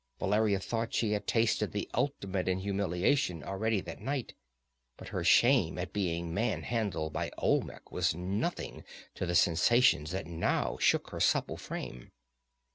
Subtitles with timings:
[0.17, 4.33] Valeria thought she had tasted the ultimate in humiliation already that night,
[4.97, 8.83] but her shame at being manhandled by Olmec was nothing
[9.13, 12.11] to the sensations that now shook her supple frame.